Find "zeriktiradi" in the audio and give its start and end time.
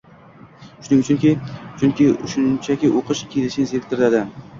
3.73-4.23